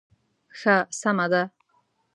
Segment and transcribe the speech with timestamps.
[0.59, 1.43] ښه سمه ده.